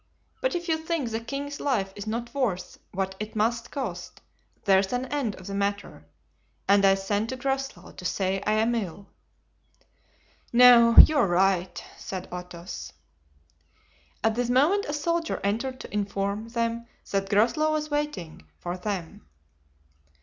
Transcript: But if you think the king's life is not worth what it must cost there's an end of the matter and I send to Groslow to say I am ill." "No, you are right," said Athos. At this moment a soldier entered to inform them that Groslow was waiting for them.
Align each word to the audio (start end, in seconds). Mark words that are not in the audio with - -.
But 0.41 0.55
if 0.55 0.67
you 0.67 0.79
think 0.79 1.11
the 1.11 1.19
king's 1.19 1.59
life 1.59 1.93
is 1.95 2.07
not 2.07 2.33
worth 2.33 2.79
what 2.91 3.13
it 3.19 3.35
must 3.35 3.69
cost 3.69 4.19
there's 4.65 4.91
an 4.91 5.05
end 5.13 5.35
of 5.35 5.45
the 5.45 5.53
matter 5.53 6.07
and 6.67 6.83
I 6.83 6.95
send 6.95 7.29
to 7.29 7.35
Groslow 7.35 7.91
to 7.91 8.03
say 8.03 8.41
I 8.47 8.53
am 8.53 8.73
ill." 8.73 9.05
"No, 10.51 10.97
you 10.97 11.17
are 11.19 11.27
right," 11.27 11.83
said 11.99 12.27
Athos. 12.33 12.93
At 14.23 14.33
this 14.33 14.49
moment 14.49 14.85
a 14.89 14.93
soldier 14.93 15.39
entered 15.43 15.79
to 15.81 15.93
inform 15.93 16.47
them 16.47 16.87
that 17.11 17.29
Groslow 17.29 17.71
was 17.71 17.91
waiting 17.91 18.47
for 18.57 18.77
them. 18.77 19.27